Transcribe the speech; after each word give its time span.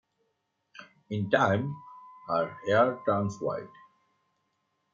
In 1.11 1.29
time, 1.29 1.75
her 2.27 2.49
hair 2.65 2.97
turns 3.05 3.37
white. 3.39 3.69